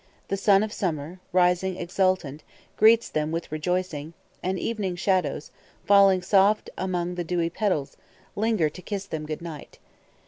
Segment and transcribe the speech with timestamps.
[0.29, 2.41] The sun of summer, rising exultant,
[2.75, 5.51] greets them with rejoicing; and evening shadows,
[5.85, 7.97] falling soft among the dewy petals,
[8.35, 9.77] linger to kiss them good night.